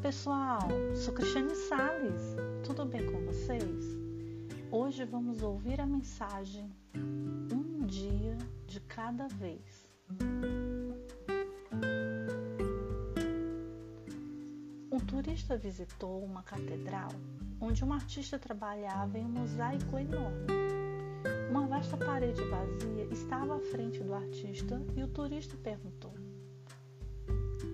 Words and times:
pessoal, 0.00 0.66
sou 0.94 1.12
Cristiane 1.12 1.54
Sales. 1.54 2.34
Tudo 2.64 2.86
bem 2.86 3.04
com 3.04 3.22
vocês? 3.26 3.84
Hoje 4.70 5.04
vamos 5.04 5.42
ouvir 5.42 5.78
a 5.82 5.86
mensagem 5.86 6.72
Um 6.96 7.84
dia 7.84 8.38
de 8.66 8.80
cada 8.80 9.28
vez. 9.28 9.92
Um 14.90 14.98
turista 15.00 15.58
visitou 15.58 16.24
uma 16.24 16.42
catedral 16.42 17.10
onde 17.60 17.84
um 17.84 17.92
artista 17.92 18.38
trabalhava 18.38 19.18
em 19.18 19.26
um 19.26 19.28
mosaico 19.28 19.98
enorme. 19.98 20.46
Uma 21.50 21.66
vasta 21.66 21.98
parede 21.98 22.42
vazia 22.44 23.04
estava 23.10 23.56
à 23.56 23.60
frente 23.60 24.02
do 24.02 24.14
artista 24.14 24.80
e 24.96 25.02
o 25.02 25.08
turista 25.08 25.54
perguntou: 25.58 26.14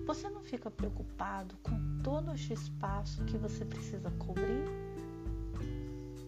Você 0.07 0.29
não 0.29 0.41
fica 0.41 0.71
preocupado 0.71 1.57
com 1.57 1.99
todo 2.01 2.31
este 2.31 2.53
espaço 2.53 3.25
que 3.25 3.37
você 3.37 3.65
precisa 3.65 4.09
cobrir? 4.11 4.63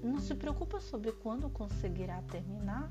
Não 0.04 0.20
se 0.20 0.36
preocupa 0.36 0.82
sobre 0.82 1.14
quando 1.14 1.50
conseguirá 1.50 2.22
terminar? 2.24 2.90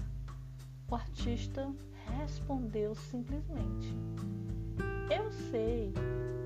O 0.90 0.94
artista 0.94 1.70
respondeu 2.18 2.94
simplesmente: 2.94 3.94
Eu 5.14 5.30
sei 5.50 5.92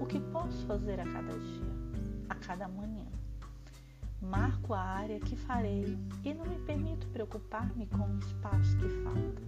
o 0.00 0.06
que 0.06 0.18
posso 0.18 0.66
fazer 0.66 0.98
a 0.98 1.04
cada 1.04 1.38
dia, 1.38 1.72
a 2.28 2.34
cada 2.34 2.66
manhã. 2.66 3.06
Marco 4.20 4.74
a 4.74 4.80
área 4.80 5.20
que 5.20 5.36
farei 5.36 5.96
e 6.24 6.34
não 6.34 6.44
me 6.46 6.58
permito 6.66 7.06
preocupar-me 7.10 7.86
com 7.86 8.10
o 8.10 8.18
espaço 8.18 8.76
que 8.76 8.88
falta. 9.04 9.42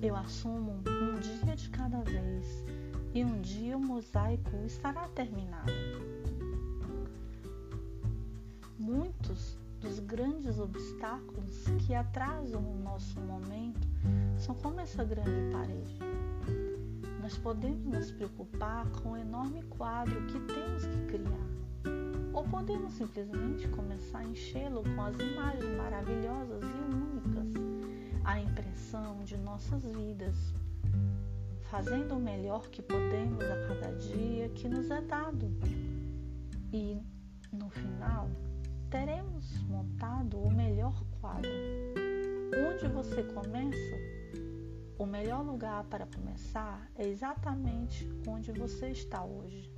Eu 0.00 0.14
assumo 0.14 0.70
um 0.70 0.93
cada 1.94 2.02
vez 2.02 2.64
e 3.14 3.24
um 3.24 3.40
dia 3.40 3.76
o 3.76 3.80
mosaico 3.80 4.50
estará 4.66 5.06
terminado. 5.10 5.72
Muitos 8.76 9.56
dos 9.80 10.00
grandes 10.00 10.58
obstáculos 10.58 11.64
que 11.86 11.94
atrasam 11.94 12.60
o 12.60 12.82
nosso 12.82 13.20
momento 13.20 13.86
são 14.36 14.56
como 14.56 14.80
essa 14.80 15.04
grande 15.04 15.52
parede. 15.52 15.98
Nós 17.22 17.38
podemos 17.38 17.84
nos 17.86 18.10
preocupar 18.10 18.90
com 18.90 19.12
o 19.12 19.16
enorme 19.16 19.62
quadro 19.62 20.20
que 20.26 20.40
temos 20.40 20.84
que 20.84 21.06
criar, 21.06 22.32
ou 22.32 22.42
podemos 22.42 22.92
simplesmente 22.94 23.68
começar 23.68 24.18
a 24.18 24.24
enchê-lo 24.24 24.82
com 24.82 25.02
as 25.02 25.14
imagens 25.20 25.76
maravilhosas 25.76 26.60
e 26.62 26.92
únicas, 26.92 27.54
a 28.24 28.40
impressão 28.40 29.22
de 29.24 29.36
nossas 29.38 29.84
vidas, 29.84 30.54
fazendo 31.74 32.14
o 32.14 32.20
melhor 32.20 32.68
que 32.68 32.80
podemos 32.80 33.42
a 33.42 33.66
cada 33.66 33.92
dia 33.96 34.48
que 34.50 34.68
nos 34.68 34.88
é 34.92 35.00
dado. 35.00 35.50
E, 36.72 37.02
no 37.52 37.68
final, 37.68 38.30
teremos 38.88 39.60
montado 39.64 40.38
o 40.38 40.52
melhor 40.52 40.94
quadro. 41.20 41.50
Onde 42.70 42.86
você 42.86 43.24
começa? 43.24 43.96
O 44.96 45.04
melhor 45.04 45.44
lugar 45.44 45.82
para 45.86 46.06
começar 46.06 46.88
é 46.94 47.08
exatamente 47.08 48.08
onde 48.24 48.52
você 48.52 48.90
está 48.90 49.24
hoje. 49.24 49.74